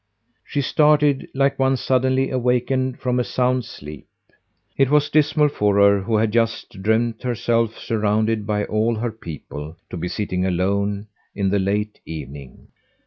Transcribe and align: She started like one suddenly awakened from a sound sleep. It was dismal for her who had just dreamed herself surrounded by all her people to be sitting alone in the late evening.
She 0.43 0.61
started 0.61 1.27
like 1.35 1.59
one 1.59 1.77
suddenly 1.77 2.31
awakened 2.31 2.97
from 2.97 3.19
a 3.19 3.23
sound 3.23 3.65
sleep. 3.65 4.07
It 4.75 4.89
was 4.89 5.11
dismal 5.11 5.47
for 5.49 5.75
her 5.75 6.01
who 6.01 6.15
had 6.17 6.31
just 6.33 6.81
dreamed 6.81 7.21
herself 7.21 7.77
surrounded 7.77 8.47
by 8.47 8.65
all 8.65 8.95
her 8.95 9.11
people 9.11 9.77
to 9.91 9.97
be 9.97 10.07
sitting 10.07 10.43
alone 10.43 11.05
in 11.35 11.51
the 11.51 11.59
late 11.59 11.99
evening. 12.03 12.69